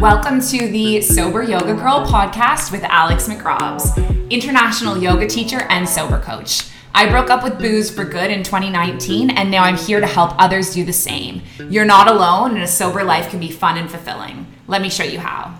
[0.00, 6.20] Welcome to the Sober Yoga Girl podcast with Alex McRobs, international yoga teacher and sober
[6.20, 6.70] coach.
[6.94, 10.40] I broke up with booze for good in 2019, and now I'm here to help
[10.40, 11.42] others do the same.
[11.68, 14.46] You're not alone, and a sober life can be fun and fulfilling.
[14.68, 15.57] Let me show you how.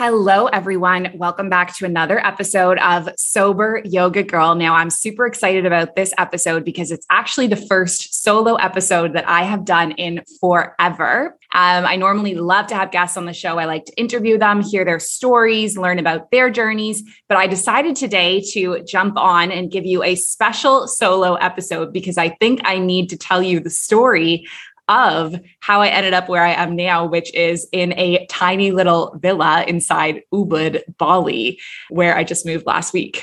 [0.00, 1.10] Hello, everyone.
[1.14, 4.54] Welcome back to another episode of Sober Yoga Girl.
[4.54, 9.28] Now, I'm super excited about this episode because it's actually the first solo episode that
[9.28, 11.36] I have done in forever.
[11.52, 13.58] Um, I normally love to have guests on the show.
[13.58, 17.02] I like to interview them, hear their stories, learn about their journeys.
[17.28, 22.18] But I decided today to jump on and give you a special solo episode because
[22.18, 24.46] I think I need to tell you the story
[24.88, 29.16] of how I ended up where I am now, which is in a tiny little
[29.20, 33.22] villa inside Ubud, Bali, where I just moved last week.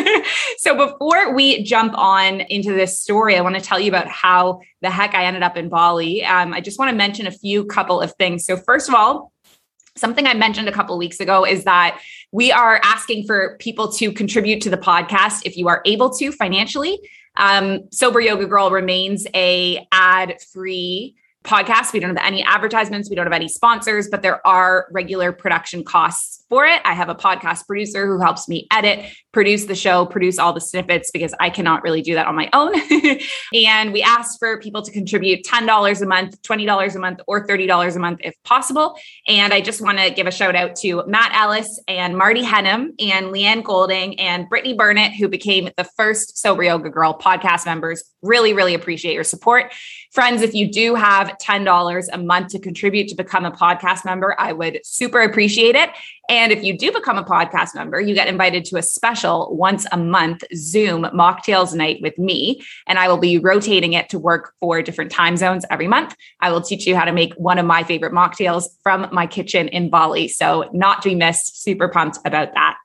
[0.58, 4.60] so before we jump on into this story, I want to tell you about how
[4.80, 6.24] the heck I ended up in Bali.
[6.24, 8.46] Um, I just want to mention a few couple of things.
[8.46, 9.32] So first of all,
[9.96, 14.10] something I mentioned a couple weeks ago is that we are asking for people to
[14.12, 16.98] contribute to the podcast if you are able to financially.
[17.36, 21.92] Um, Sober Yoga Girl remains a ad free podcast.
[21.92, 25.84] We don't have any advertisements, we don't have any sponsors, but there are regular production
[25.84, 26.82] costs for it.
[26.84, 30.60] I have a podcast producer who helps me edit, produce the show, produce all the
[30.60, 32.74] snippets because I cannot really do that on my own.
[33.54, 37.96] and we asked for people to contribute $10 a month, $20 a month, or $30
[37.96, 38.98] a month if possible.
[39.26, 42.92] And I just want to give a shout out to Matt Ellis and Marty Henham
[42.98, 48.04] and Leanne Golding and Brittany Burnett, who became the first Sober Yoga Girl podcast members.
[48.20, 49.72] Really, really appreciate your support.
[50.12, 54.36] Friends, if you do have $10 a month to contribute to become a podcast member,
[54.38, 55.88] I would super appreciate it.
[56.28, 59.86] And if you do become a podcast member, you get invited to a special once
[59.90, 62.62] a month Zoom mocktails night with me.
[62.86, 66.14] And I will be rotating it to work for different time zones every month.
[66.40, 69.68] I will teach you how to make one of my favorite mocktails from my kitchen
[69.68, 70.28] in Bali.
[70.28, 72.76] So, not to be missed, super pumped about that.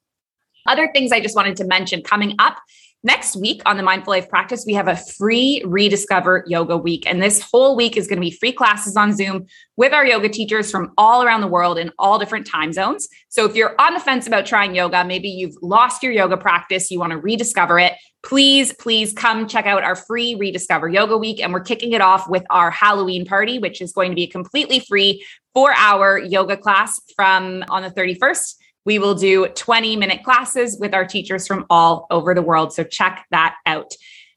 [0.66, 2.58] Other things I just wanted to mention coming up
[3.04, 7.06] Next week on the Mindful Life Practice, we have a free Rediscover Yoga Week.
[7.06, 10.30] And this whole week is going to be free classes on Zoom with our yoga
[10.30, 13.08] teachers from all around the world in all different time zones.
[13.30, 16.90] So if you're on the fence about trying yoga, maybe you've lost your yoga practice,
[16.90, 17.94] you want to rediscover it,
[18.24, 21.40] please, please come check out our free Rediscover Yoga Week.
[21.40, 24.28] And we're kicking it off with our Halloween party, which is going to be a
[24.28, 28.56] completely free four hour yoga class from on the 31st
[28.88, 32.72] we will do 20 minute classes with our teachers from all over the world.
[32.72, 33.92] So check that out.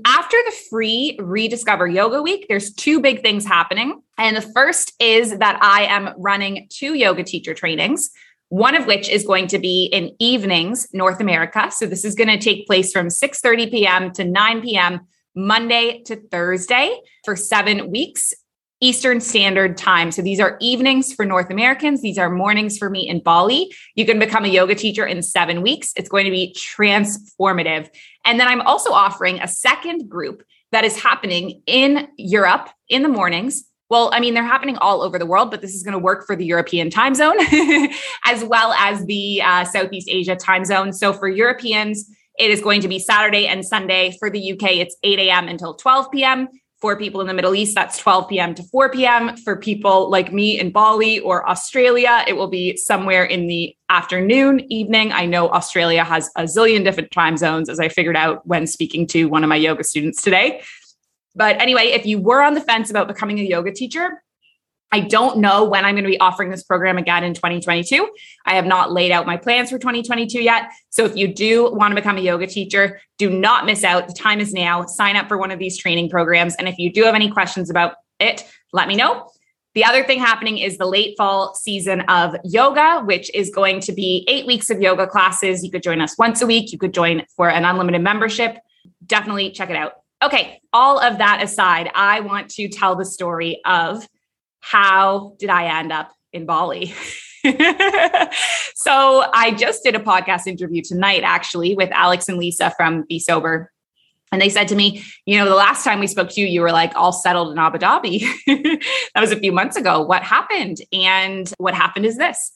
[0.05, 4.03] After the free Rediscover Yoga Week, there's two big things happening.
[4.19, 8.11] And the first is that I am running two yoga teacher trainings,
[8.49, 11.71] one of which is going to be in evenings, North America.
[11.71, 14.13] So this is going to take place from 6:30 p.m.
[14.15, 15.01] to 9 p.m.
[15.37, 18.35] Monday to Thursday for 7 weeks.
[18.81, 20.11] Eastern Standard Time.
[20.11, 22.01] So these are evenings for North Americans.
[22.01, 23.75] These are mornings for me in Bali.
[23.95, 25.93] You can become a yoga teacher in seven weeks.
[25.97, 27.91] It's going to be transformative.
[28.25, 30.43] And then I'm also offering a second group
[30.73, 33.65] that is happening in Europe in the mornings.
[33.91, 36.25] Well, I mean, they're happening all over the world, but this is going to work
[36.25, 37.37] for the European time zone
[38.25, 40.93] as well as the uh, Southeast Asia time zone.
[40.93, 42.09] So for Europeans,
[42.39, 44.17] it is going to be Saturday and Sunday.
[44.19, 45.49] For the UK, it's 8 a.m.
[45.49, 46.49] until 12 p.m
[46.81, 48.55] for people in the Middle East, that's 12 p.m.
[48.55, 49.37] to 4 p.m.
[49.39, 54.61] For people like me in Bali or Australia, it will be somewhere in the afternoon,
[54.73, 55.13] evening.
[55.13, 59.07] I know Australia has a zillion different time zones, as I figured out when speaking
[59.09, 60.63] to one of my yoga students today.
[61.35, 64.23] But anyway, if you were on the fence about becoming a yoga teacher,
[64.93, 68.11] I don't know when I'm going to be offering this program again in 2022.
[68.45, 70.71] I have not laid out my plans for 2022 yet.
[70.91, 74.09] So if you do want to become a yoga teacher, do not miss out.
[74.09, 74.87] The time is now.
[74.87, 76.57] Sign up for one of these training programs.
[76.57, 79.31] And if you do have any questions about it, let me know.
[79.75, 83.93] The other thing happening is the late fall season of yoga, which is going to
[83.93, 85.63] be eight weeks of yoga classes.
[85.63, 86.73] You could join us once a week.
[86.73, 88.59] You could join for an unlimited membership.
[89.07, 89.93] Definitely check it out.
[90.23, 94.07] Okay, all of that aside, I want to tell the story of
[94.61, 96.95] how did I end up in Bali?
[98.75, 103.19] so I just did a podcast interview tonight, actually, with Alex and Lisa from Be
[103.19, 103.73] Sober.
[104.33, 106.61] And they said to me, you know, the last time we spoke to you, you
[106.61, 108.21] were like all settled in Abu Dhabi.
[109.15, 110.03] that was a few months ago.
[110.03, 110.79] What happened?
[110.93, 112.53] And what happened is this.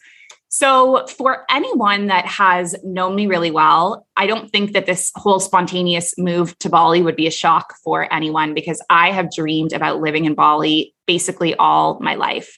[0.56, 5.40] So, for anyone that has known me really well, I don't think that this whole
[5.40, 10.00] spontaneous move to Bali would be a shock for anyone because I have dreamed about
[10.00, 12.56] living in Bali basically all my life.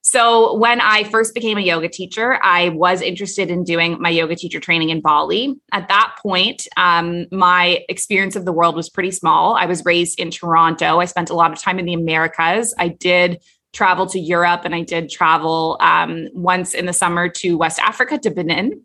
[0.00, 4.34] So, when I first became a yoga teacher, I was interested in doing my yoga
[4.34, 5.56] teacher training in Bali.
[5.72, 9.56] At that point, um, my experience of the world was pretty small.
[9.56, 11.00] I was raised in Toronto.
[11.00, 12.74] I spent a lot of time in the Americas.
[12.78, 13.42] I did
[13.76, 18.18] travel to Europe and I did travel um, once in the summer to West Africa
[18.18, 18.82] to Benin.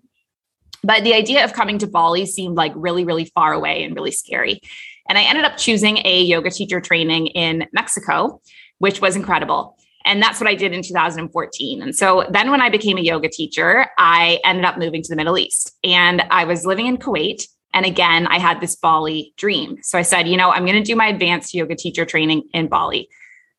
[0.84, 4.12] But the idea of coming to Bali seemed like really, really far away and really
[4.12, 4.60] scary.
[5.08, 8.42] And I ended up choosing a yoga teacher training in Mexico,
[8.80, 9.78] which was incredible.
[10.04, 11.82] And that's what I did in 2014.
[11.82, 15.16] And so then when I became a yoga teacher, I ended up moving to the
[15.16, 17.48] Middle East and I was living in Kuwait.
[17.74, 19.78] And again, I had this Bali dream.
[19.84, 22.68] So I said, you know, I'm going to do my advanced yoga teacher training in
[22.68, 23.08] Bali.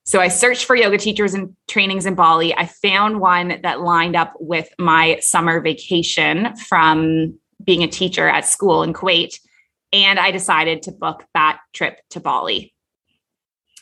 [0.05, 2.55] So I searched for yoga teachers and trainings in Bali.
[2.57, 8.47] I found one that lined up with my summer vacation from being a teacher at
[8.47, 9.39] school in Kuwait.
[9.93, 12.75] And I decided to book that trip to Bali.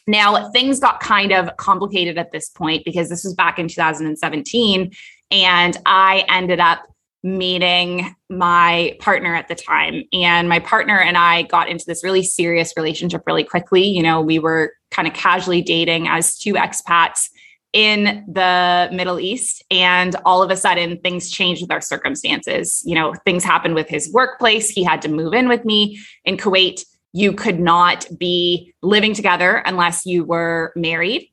[0.06, 4.90] Now, things got kind of complicated at this point because this was back in 2017.
[5.30, 6.82] And I ended up
[7.22, 10.02] meeting my partner at the time.
[10.12, 13.84] And my partner and I got into this really serious relationship really quickly.
[13.84, 17.28] You know, we were kind of casually dating as two expats
[17.72, 19.62] in the Middle East.
[19.70, 22.82] And all of a sudden, things changed with our circumstances.
[22.84, 24.68] You know, things happened with his workplace.
[24.68, 26.84] He had to move in with me in Kuwait.
[27.12, 31.29] You could not be living together unless you were married.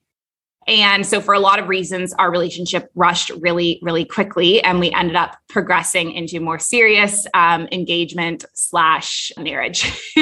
[0.67, 4.61] And so, for a lot of reasons, our relationship rushed really, really quickly.
[4.61, 9.83] And we ended up progressing into more serious um, engagement slash marriage,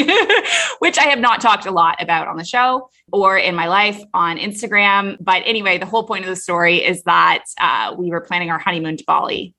[0.79, 3.99] which I have not talked a lot about on the show or in my life
[4.13, 5.17] on Instagram.
[5.19, 8.59] But anyway, the whole point of the story is that uh, we were planning our
[8.59, 9.55] honeymoon to Bali.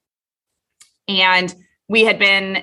[1.09, 1.53] And
[1.89, 2.63] we had been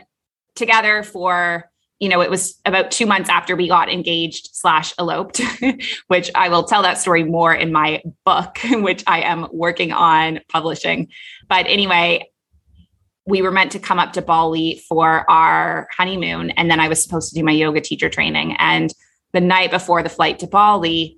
[0.55, 1.69] together for
[2.03, 5.39] you know, it was about two months after we got engaged slash eloped,
[6.07, 10.41] which I will tell that story more in my book, which I am working on
[10.49, 11.07] publishing.
[11.47, 12.29] But anyway,
[13.25, 16.49] we were meant to come up to Bali for our honeymoon.
[16.51, 18.57] And then I was supposed to do my yoga teacher training.
[18.59, 18.93] And
[19.31, 21.17] the night before the flight to Bali,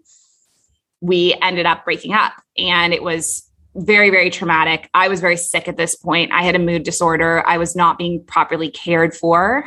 [1.01, 2.33] we ended up breaking up.
[2.59, 4.87] And it was very, very traumatic.
[4.93, 6.31] I was very sick at this point.
[6.31, 7.43] I had a mood disorder.
[7.47, 9.65] I was not being properly cared for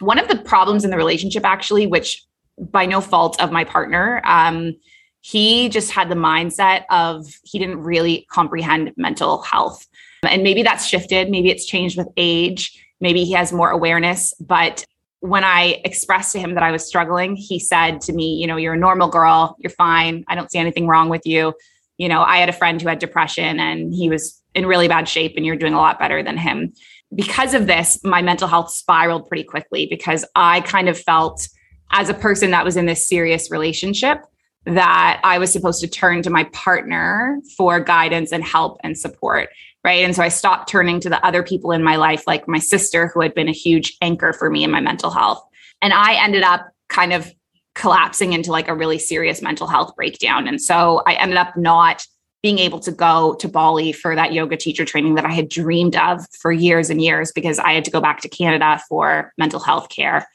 [0.00, 2.24] one of the problems in the relationship actually which
[2.58, 4.74] by no fault of my partner um,
[5.20, 9.86] he just had the mindset of he didn't really comprehend mental health.
[10.28, 11.30] And maybe that's shifted.
[11.30, 12.84] Maybe it's changed with age.
[13.00, 14.34] Maybe he has more awareness.
[14.40, 14.84] But
[15.22, 18.56] when i expressed to him that i was struggling he said to me you know
[18.56, 19.54] you're a normal girl.
[19.58, 20.24] You're fine.
[20.28, 21.52] I don't see anything wrong with you.
[21.98, 25.06] You know i had a friend who had depression and he was in really bad
[25.06, 26.72] shape and you're doing a lot better than him
[27.14, 31.48] because of this, my mental health spiraled pretty quickly because I kind of felt
[31.92, 34.24] as a person that was in this serious relationship
[34.66, 39.48] that I was supposed to turn to my partner for guidance and help and support.
[39.82, 40.04] Right.
[40.04, 43.08] And so I stopped turning to the other people in my life, like my sister,
[43.08, 45.42] who had been a huge anchor for me in my mental health.
[45.80, 47.32] And I ended up kind of
[47.74, 50.46] collapsing into like a really serious mental health breakdown.
[50.46, 52.06] And so I ended up not
[52.42, 55.96] being able to go to Bali for that yoga teacher training that I had dreamed
[55.96, 59.60] of for years and years because I had to go back to Canada for mental
[59.60, 60.26] health care.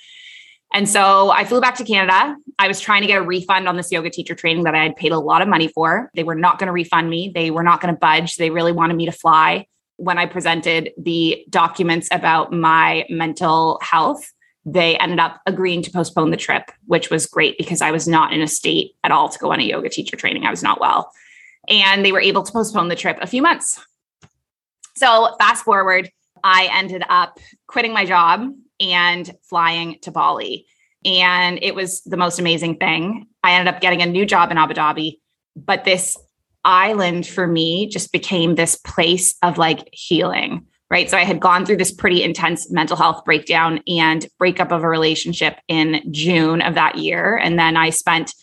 [0.73, 2.35] And so I flew back to Canada.
[2.59, 4.95] I was trying to get a refund on this yoga teacher training that I had
[4.95, 6.11] paid a lot of money for.
[6.15, 8.35] They were not going to refund me, they were not going to budge.
[8.35, 9.67] They really wanted me to fly.
[9.97, 14.33] When I presented the documents about my mental health,
[14.65, 18.33] they ended up agreeing to postpone the trip, which was great because I was not
[18.33, 20.43] in a state at all to go on a yoga teacher training.
[20.45, 21.11] I was not well
[21.67, 23.83] and they were able to postpone the trip a few months.
[24.95, 26.09] So, fast forward,
[26.43, 30.65] I ended up quitting my job and flying to Bali.
[31.03, 33.27] And it was the most amazing thing.
[33.43, 35.19] I ended up getting a new job in Abu Dhabi,
[35.55, 36.17] but this
[36.63, 41.09] island for me just became this place of like healing, right?
[41.09, 44.89] So I had gone through this pretty intense mental health breakdown and breakup of a
[44.89, 47.37] relationship in June of that year.
[47.37, 48.33] And then I spent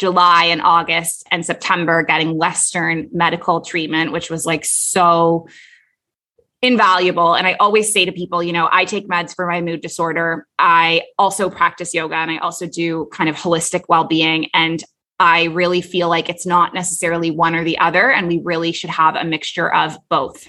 [0.00, 5.46] July and August and September getting Western medical treatment, which was like so
[6.62, 7.34] invaluable.
[7.34, 10.46] And I always say to people, you know, I take meds for my mood disorder.
[10.58, 14.48] I also practice yoga and I also do kind of holistic well being.
[14.54, 14.82] And
[15.18, 18.10] I really feel like it's not necessarily one or the other.
[18.10, 20.48] And we really should have a mixture of both.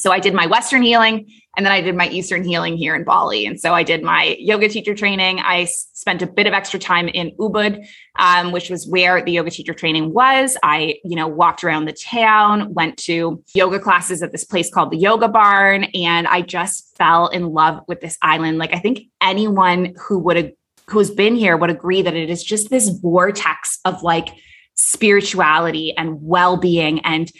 [0.00, 3.04] So I did my Western healing and then I did my Eastern healing here in
[3.04, 3.44] Bali.
[3.44, 5.40] And so I did my yoga teacher training.
[5.40, 7.86] I spent a bit of extra time in Ubud,
[8.18, 10.56] um, which was where the yoga teacher training was.
[10.62, 14.92] I, you know, walked around the town, went to yoga classes at this place called
[14.92, 18.58] the Yoga Barn, and I just fell in love with this island.
[18.58, 20.54] Like I think anyone who would
[20.86, 24.28] who's been here would agree that it is just this vortex of like
[24.74, 27.30] spirituality and well-being and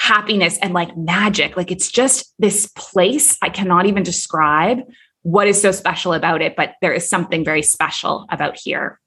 [0.00, 1.58] happiness and like magic.
[1.58, 4.78] Like it's just this place I cannot even describe
[5.22, 8.98] what is so special about it, but there is something very special about here.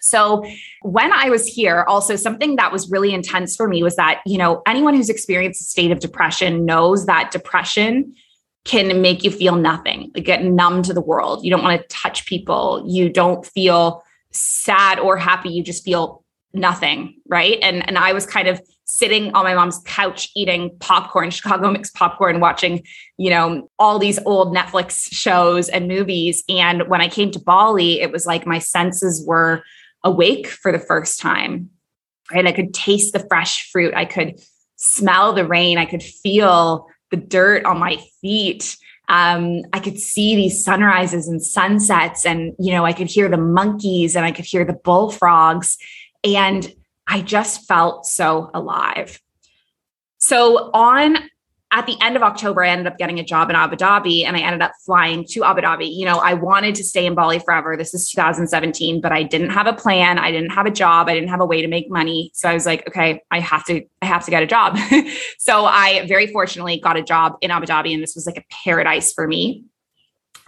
[0.00, 0.44] So,
[0.82, 4.38] when I was here, also something that was really intense for me was that, you
[4.38, 8.14] know, anyone who's experienced a state of depression knows that depression
[8.64, 11.44] can make you feel nothing, like get numb to the world.
[11.44, 12.84] You don't want to touch people.
[12.86, 15.50] You don't feel sad or happy.
[15.50, 17.20] You just feel nothing.
[17.28, 17.58] Right.
[17.62, 21.94] And, and I was kind of sitting on my mom's couch eating popcorn, Chicago mixed
[21.94, 22.82] popcorn, watching,
[23.16, 26.42] you know, all these old Netflix shows and movies.
[26.48, 29.62] And when I came to Bali, it was like my senses were
[30.02, 31.70] awake for the first time.
[32.32, 32.46] Right.
[32.46, 33.92] I could taste the fresh fruit.
[33.94, 34.40] I could
[34.76, 35.78] smell the rain.
[35.78, 38.76] I could feel the dirt on my feet.
[39.08, 43.36] Um, I could see these sunrises and sunsets, and you know, I could hear the
[43.36, 45.76] monkeys and I could hear the bullfrogs,
[46.24, 46.72] and
[47.06, 49.20] I just felt so alive.
[50.18, 51.16] So on
[51.72, 54.36] at the end of October, I ended up getting a job in Abu Dhabi and
[54.36, 55.94] I ended up flying to Abu Dhabi.
[55.94, 57.76] You know, I wanted to stay in Bali forever.
[57.76, 60.18] This is 2017, but I didn't have a plan.
[60.18, 61.08] I didn't have a job.
[61.08, 62.32] I didn't have a way to make money.
[62.34, 64.76] So I was like, okay, I have to, I have to get a job.
[65.38, 68.44] so I very fortunately got a job in Abu Dhabi and this was like a
[68.64, 69.64] paradise for me.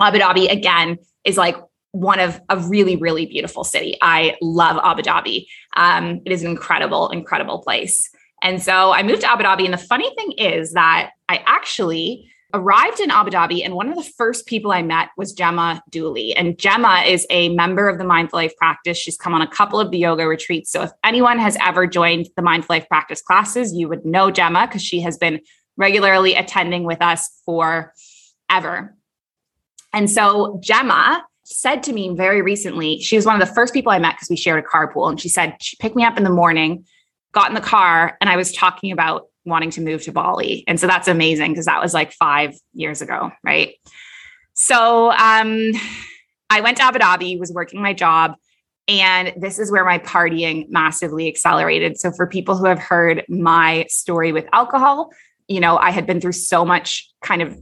[0.00, 1.56] Abu Dhabi again is like
[1.92, 3.96] one of a really, really beautiful city.
[4.02, 5.46] I love Abu Dhabi.
[5.76, 8.10] Um, it is an incredible, incredible place.
[8.42, 9.64] And so I moved to Abu Dhabi.
[9.64, 13.96] And the funny thing is that I actually arrived in Abu Dhabi, and one of
[13.96, 16.34] the first people I met was Gemma Dooley.
[16.36, 18.98] And Gemma is a member of the Mindful Life practice.
[18.98, 20.70] She's come on a couple of the yoga retreats.
[20.70, 24.66] So if anyone has ever joined the Mindful Life practice classes, you would know Gemma
[24.66, 25.40] because she has been
[25.76, 27.94] regularly attending with us for
[28.50, 28.94] ever.
[29.94, 33.92] And so Gemma said to me very recently, she was one of the first people
[33.92, 35.08] I met because we shared a carpool.
[35.08, 36.84] And she said, she picked me up in the morning
[37.32, 40.64] got in the car and I was talking about wanting to move to Bali.
[40.68, 43.74] And so that's amazing because that was like five years ago, right?
[44.54, 45.72] So um,
[46.50, 48.34] I went to Abu Dhabi, was working my job,
[48.86, 51.98] and this is where my partying massively accelerated.
[51.98, 55.10] So for people who have heard my story with alcohol,
[55.48, 57.56] you know, I had been through so much kind of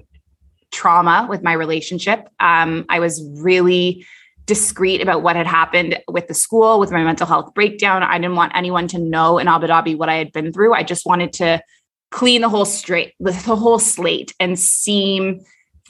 [0.71, 2.29] trauma with my relationship.
[2.39, 4.07] Um, I was really
[4.47, 8.03] discreet about what had happened with the school, with my mental health breakdown.
[8.03, 10.75] I didn't want anyone to know in Abu Dhabi what I had been through.
[10.75, 11.63] I just wanted to
[12.11, 15.41] clean the whole straight, the whole slate and seem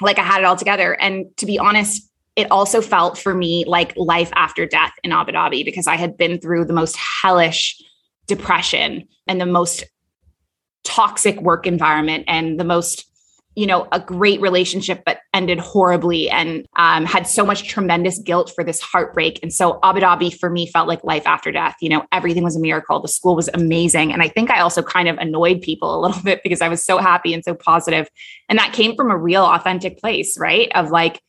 [0.00, 0.92] like I had it all together.
[1.00, 2.06] And to be honest,
[2.36, 6.16] it also felt for me like life after death in Abu Dhabi because I had
[6.16, 7.80] been through the most hellish
[8.26, 9.84] depression and the most
[10.84, 13.09] toxic work environment and the most
[13.56, 18.52] you know, a great relationship, but ended horribly and um, had so much tremendous guilt
[18.54, 19.40] for this heartbreak.
[19.42, 21.76] And so Abu Dhabi for me felt like life after death.
[21.80, 23.00] You know, everything was a miracle.
[23.00, 24.12] The school was amazing.
[24.12, 26.84] And I think I also kind of annoyed people a little bit because I was
[26.84, 27.56] so happy and so.
[28.48, 30.70] And that came from a real, authentic place, right?
[30.74, 31.20] Of like,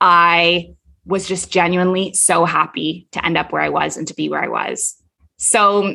[0.00, 4.28] I was just genuinely so happy to end up where I was and to be
[4.28, 4.96] where I was.
[5.36, 5.94] So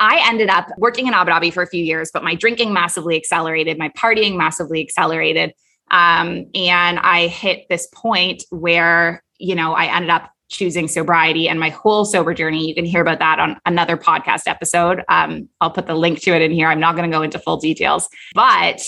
[0.00, 3.16] I ended up working in Abu Dhabi for a few years, but my drinking massively
[3.16, 5.52] accelerated, my partying massively accelerated.
[5.90, 11.60] Um, and I hit this point where, you know, I ended up choosing sobriety and
[11.60, 12.66] my whole sober journey.
[12.66, 15.02] You can hear about that on another podcast episode.
[15.08, 16.68] Um, I'll put the link to it in here.
[16.68, 18.82] I'm not going to go into full details, but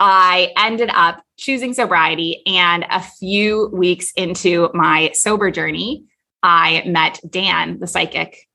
[0.00, 2.42] I ended up choosing sobriety.
[2.46, 6.04] And a few weeks into my sober journey,
[6.42, 8.48] I met Dan, the psychic,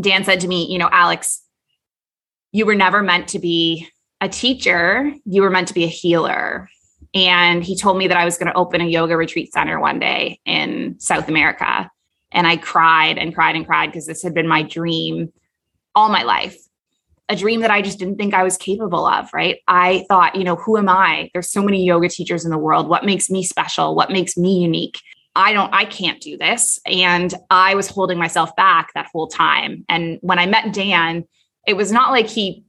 [0.00, 1.42] Dan said to me, you know, Alex,
[2.52, 3.88] you were never meant to be
[4.20, 6.68] a teacher, you were meant to be a healer.
[7.14, 9.98] And he told me that I was going to open a yoga retreat center one
[9.98, 11.90] day in South America.
[12.32, 15.32] And I cried and cried and cried because this had been my dream
[15.94, 16.56] all my life.
[17.28, 19.58] A dream that I just didn't think I was capable of, right?
[19.66, 21.30] I thought, you know, who am I?
[21.32, 22.88] There's so many yoga teachers in the world.
[22.88, 23.94] What makes me special?
[23.94, 25.00] What makes me unique?
[25.36, 26.80] I don't, I can't do this.
[26.86, 29.84] And I was holding myself back that whole time.
[29.88, 31.24] And when I met Dan,
[31.66, 32.64] it was not like he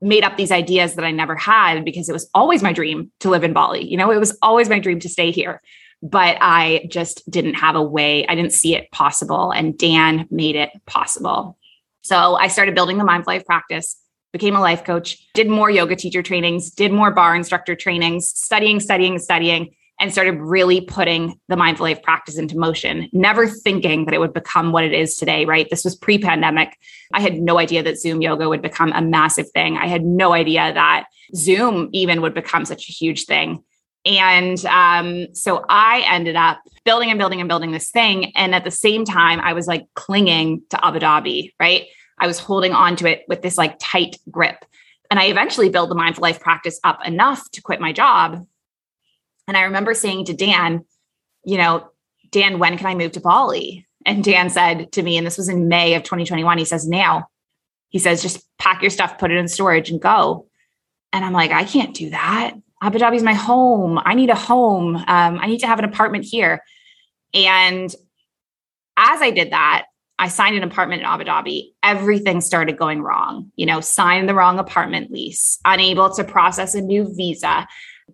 [0.00, 3.30] made up these ideas that I never had because it was always my dream to
[3.30, 3.84] live in Bali.
[3.84, 5.60] You know, it was always my dream to stay here.
[6.02, 9.50] But I just didn't have a way, I didn't see it possible.
[9.50, 11.58] And Dan made it possible.
[12.02, 13.96] So I started building the Mindful Life practice,
[14.32, 18.80] became a life coach, did more yoga teacher trainings, did more barre instructor trainings, studying,
[18.80, 24.14] studying, studying and started really putting the mindful life practice into motion, never thinking that
[24.14, 25.68] it would become what it is today, right?
[25.70, 26.76] This was pre pandemic.
[27.12, 29.76] I had no idea that Zoom yoga would become a massive thing.
[29.76, 33.64] I had no idea that Zoom even would become such a huge thing.
[34.04, 38.32] And um, so I ended up building and building and building this thing.
[38.36, 41.86] And at the same time, I was like clinging to Abu Dhabi, right?
[42.18, 44.64] I was holding on to it with this like tight grip.
[45.10, 48.46] And I eventually built the mindful life practice up enough to quit my job
[49.46, 50.84] and I remember saying to Dan,
[51.44, 51.88] you know,
[52.30, 53.86] Dan, when can I move to Bali?
[54.04, 57.28] And Dan said to me, and this was in May of 2021, he says, now,
[57.88, 60.46] he says, just pack your stuff, put it in storage and go.
[61.12, 62.54] And I'm like, I can't do that.
[62.82, 63.98] Abu Dhabi's my home.
[64.04, 64.96] I need a home.
[64.96, 66.62] Um, I need to have an apartment here.
[67.32, 67.94] And
[68.96, 69.86] as I did that,
[70.18, 71.72] I signed an apartment in Abu Dhabi.
[71.82, 73.50] Everything started going wrong.
[73.56, 77.66] You know, signed the wrong apartment lease, unable to process a new visa,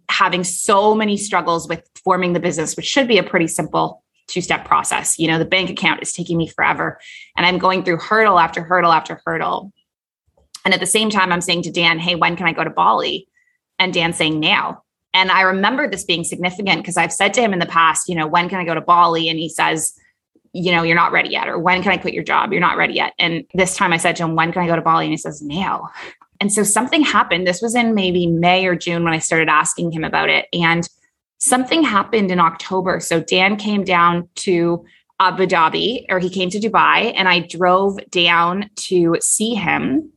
[0.08, 4.40] having so many struggles with forming the business, which should be a pretty simple two
[4.40, 5.18] step process.
[5.18, 6.98] You know, the bank account is taking me forever,
[7.36, 9.72] and I'm going through hurdle after hurdle after hurdle.
[10.64, 12.70] And at the same time, I'm saying to Dan, Hey, when can I go to
[12.70, 13.26] Bali?
[13.78, 14.82] And Dan saying, Now.
[15.14, 18.14] And I remember this being significant because I've said to him in the past, you
[18.14, 19.28] know, when can I go to Bali?
[19.28, 19.92] And he says,
[20.54, 21.48] you know, you're not ready yet.
[21.48, 22.50] Or when can I quit your job?
[22.50, 23.12] You're not ready yet.
[23.18, 25.04] And this time I said to him, when can I go to Bali?
[25.04, 25.90] And he says, now.
[26.42, 27.46] And so something happened.
[27.46, 30.48] This was in maybe May or June when I started asking him about it.
[30.52, 30.88] And
[31.38, 32.98] something happened in October.
[32.98, 34.84] So Dan came down to
[35.20, 40.10] Abu Dhabi, or he came to Dubai, and I drove down to see him.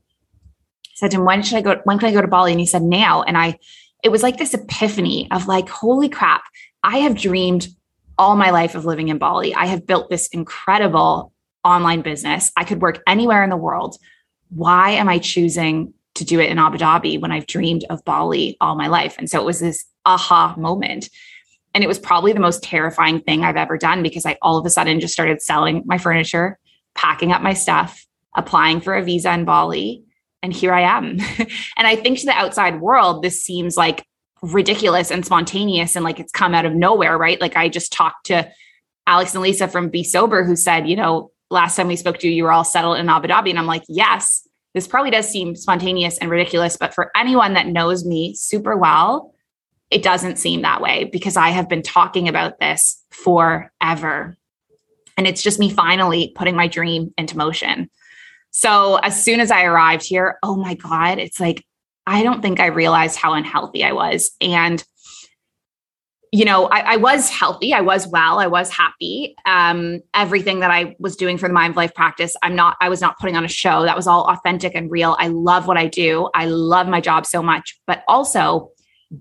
[0.88, 1.80] I said to him, when should I go?
[1.84, 2.54] When can I go to Bali?
[2.54, 3.22] And he said, now.
[3.22, 3.60] And I,
[4.04, 6.42] it was like this epiphany of like, holy crap,
[6.82, 7.68] I have dreamed
[8.18, 9.54] all my life of living in Bali.
[9.54, 12.52] I have built this incredible online business.
[12.58, 13.98] I could work anywhere in the world.
[14.50, 18.58] Why am I choosing to do it in Abu Dhabi when I've dreamed of Bali
[18.60, 19.16] all my life?
[19.18, 21.10] And so it was this aha moment.
[21.74, 24.66] And it was probably the most terrifying thing I've ever done because I all of
[24.66, 26.58] a sudden just started selling my furniture,
[26.96, 28.06] packing up my stuff,
[28.36, 30.04] applying for a visa in Bali.
[30.42, 31.20] And here I am.
[31.78, 34.06] and I think to the outside world, this seems like
[34.42, 37.42] ridiculous and spontaneous and like it's come out of nowhere, right?
[37.42, 38.50] Like I just talked to
[39.08, 42.28] Alex and Lisa from Be Sober who said, you know, last time we spoke to
[42.28, 43.50] you, you were all settled in Abu Dhabi.
[43.50, 44.45] And I'm like, yes,
[44.76, 49.34] this probably does seem spontaneous and ridiculous, but for anyone that knows me super well,
[49.90, 54.38] it doesn't seem that way because I have been talking about this forever.
[55.18, 57.90] And it's just me finally putting my dream into motion.
[58.52, 61.64] So as soon as I arrived here, oh my God, it's like
[62.06, 64.32] I don't think I realized how unhealthy I was.
[64.42, 64.84] And,
[66.36, 69.38] you know, I, I was healthy, I was well, I was happy.
[69.46, 73.00] Um, everything that I was doing for the Mind Life practice, I'm not, I was
[73.00, 73.84] not putting on a show.
[73.84, 75.16] That was all authentic and real.
[75.18, 76.30] I love what I do.
[76.36, 78.72] I love my job so much, but also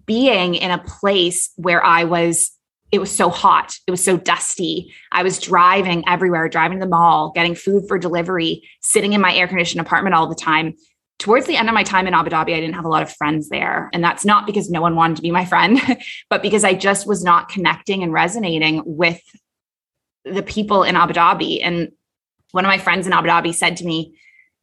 [0.06, 2.50] being in a place where I was
[2.90, 3.74] it was so hot.
[3.88, 4.92] It was so dusty.
[5.10, 9.34] I was driving everywhere, driving to the mall, getting food for delivery, sitting in my
[9.34, 10.74] air conditioned apartment all the time
[11.18, 13.12] towards the end of my time in Abu Dhabi, I didn't have a lot of
[13.12, 13.88] friends there.
[13.92, 15.80] And that's not because no one wanted to be my friend,
[16.30, 19.20] but because I just was not connecting and resonating with
[20.24, 21.60] the people in Abu Dhabi.
[21.62, 21.92] And
[22.52, 24.18] one of my friends in Abu Dhabi said to me,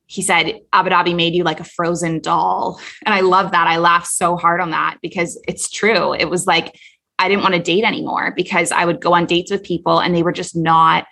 [0.05, 2.81] he said, Abu Dhabi made you like a frozen doll.
[3.05, 3.67] And I love that.
[3.67, 6.13] I laughed so hard on that because it's true.
[6.13, 6.77] It was like,
[7.17, 10.13] I didn't want to date anymore because I would go on dates with people and
[10.13, 11.05] they were just not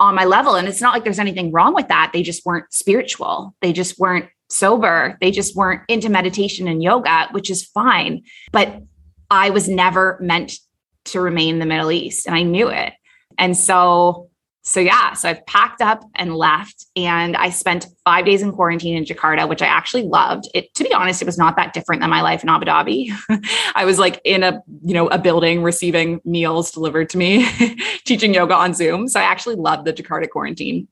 [0.00, 0.56] on my level.
[0.56, 2.10] And it's not like there's anything wrong with that.
[2.12, 3.54] They just weren't spiritual.
[3.62, 5.18] They just weren't sober.
[5.20, 8.22] They just weren't into meditation and yoga, which is fine.
[8.52, 8.82] But
[9.30, 10.52] I was never meant
[11.06, 12.92] to remain in the Middle East and I knew it.
[13.38, 14.28] And so,
[14.62, 18.96] so yeah, so I've packed up and left and I spent five days in quarantine
[18.96, 20.48] in Jakarta, which I actually loved.
[20.54, 23.10] It, to be honest, it was not that different than my life in Abu Dhabi.
[23.74, 27.48] I was like in a, you know, a building receiving meals delivered to me,
[28.04, 29.08] teaching yoga on Zoom.
[29.08, 30.86] So I actually loved the Jakarta quarantine.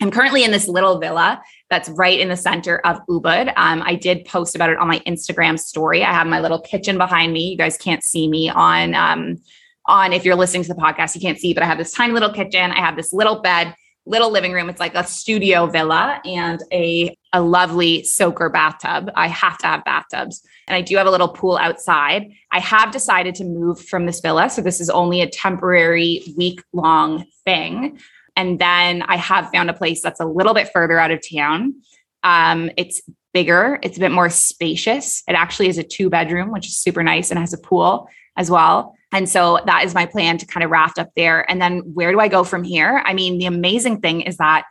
[0.00, 3.52] I'm currently in this little villa that's right in the center of Ubud.
[3.56, 6.04] Um, I did post about it on my Instagram story.
[6.04, 7.50] I have my little kitchen behind me.
[7.50, 9.38] You guys can't see me on um,
[9.86, 12.12] on if you're listening to the podcast, you can't see, but I have this tiny
[12.12, 12.72] little kitchen.
[12.72, 13.74] I have this little bed,
[14.04, 14.68] little living room.
[14.68, 19.10] It's like a studio villa and a a lovely soaker bathtub.
[19.14, 20.42] I have to have bathtubs.
[20.68, 22.32] And I do have a little pool outside.
[22.50, 24.48] I have decided to move from this villa.
[24.48, 28.00] So this is only a temporary week long thing.
[28.36, 31.80] And then I have found a place that's a little bit further out of town.
[32.22, 33.00] Um, it's
[33.32, 35.22] bigger, it's a bit more spacious.
[35.28, 38.50] It actually is a two bedroom, which is super nice and has a pool as
[38.50, 38.94] well.
[39.12, 41.48] And so that is my plan to kind of raft up there.
[41.50, 43.02] And then where do I go from here?
[43.04, 44.64] I mean, the amazing thing is that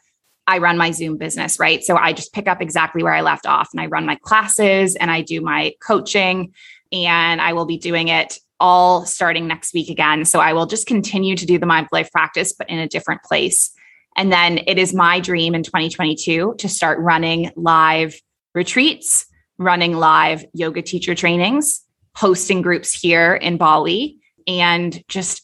[0.48, 1.84] I run my Zoom business, right?
[1.84, 4.96] So I just pick up exactly where I left off and I run my classes
[4.96, 6.54] and I do my coaching
[6.92, 10.26] and I will be doing it all starting next week again.
[10.26, 13.24] So I will just continue to do the mindful life practice, but in a different
[13.24, 13.72] place.
[14.16, 18.16] And then it is my dream in 2022 to start running live
[18.54, 19.26] retreats,
[19.58, 21.82] running live yoga teacher trainings,
[22.16, 25.42] hosting groups here in Bali, and just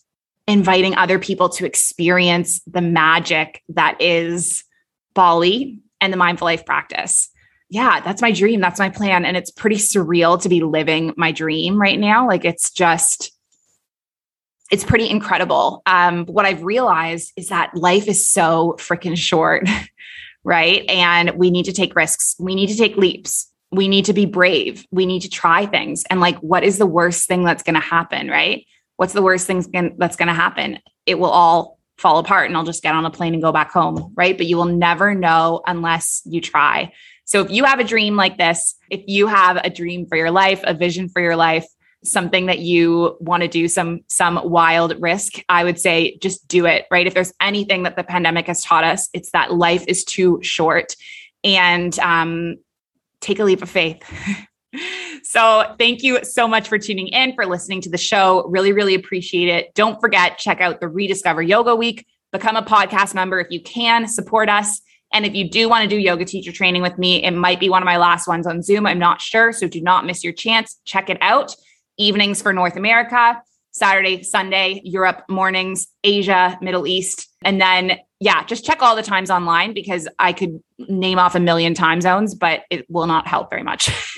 [0.47, 4.63] inviting other people to experience the magic that is
[5.13, 7.30] Bali and the mindful life practice
[7.71, 8.59] yeah, that's my dream.
[8.59, 9.23] That's my plan.
[9.23, 12.27] And it's pretty surreal to be living my dream right now.
[12.27, 13.31] Like it's just,
[14.69, 15.81] it's pretty incredible.
[15.85, 19.69] Um, what I've realized is that life is so freaking short,
[20.43, 20.83] right?
[20.89, 22.35] And we need to take risks.
[22.37, 23.49] We need to take leaps.
[23.71, 24.85] We need to be brave.
[24.91, 26.03] We need to try things.
[26.09, 28.65] And like, what is the worst thing that's going to happen, right?
[28.97, 30.79] What's the worst thing that's going to happen?
[31.05, 33.71] It will all fall apart and I'll just get on a plane and go back
[33.71, 34.35] home, right?
[34.35, 36.91] But you will never know unless you try.
[37.31, 40.31] So if you have a dream like this, if you have a dream for your
[40.31, 41.65] life, a vision for your life,
[42.03, 46.65] something that you want to do some some wild risk i would say just do
[46.65, 47.05] it right?
[47.05, 50.95] If there's anything that the pandemic has taught us it's that life is too short
[51.43, 52.55] and um,
[53.19, 54.01] take a leap of faith.
[55.23, 58.47] So thank you so much for tuning in for listening to the show.
[58.47, 59.73] Really really appreciate it.
[59.75, 62.07] Don't forget check out the rediscover yoga week.
[62.31, 64.07] Become a podcast member if you can.
[64.07, 64.81] Support us
[65.13, 67.69] and if you do want to do yoga teacher training with me, it might be
[67.69, 68.85] one of my last ones on Zoom.
[68.85, 69.51] I'm not sure.
[69.51, 70.79] So do not miss your chance.
[70.85, 71.53] Check it out.
[71.97, 77.27] Evenings for North America, Saturday, Sunday, Europe mornings, Asia, Middle East.
[77.43, 81.39] And then, yeah, just check all the times online because I could name off a
[81.39, 83.89] million time zones, but it will not help very much.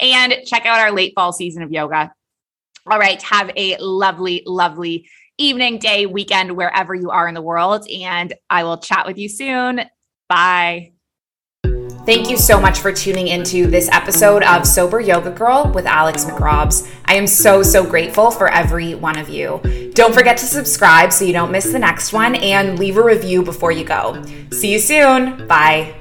[0.00, 2.12] and check out our late fall season of yoga.
[2.90, 3.20] All right.
[3.22, 7.86] Have a lovely, lovely evening, day, weekend, wherever you are in the world.
[7.88, 9.82] And I will chat with you soon.
[10.28, 10.92] Bye.
[12.06, 16.26] Thank you so much for tuning into this episode of Sober Yoga Girl with Alex
[16.26, 16.86] McRobs.
[17.06, 19.90] I am so, so grateful for every one of you.
[19.94, 23.42] Don't forget to subscribe so you don't miss the next one and leave a review
[23.42, 24.22] before you go.
[24.50, 25.46] See you soon.
[25.46, 25.94] Bye.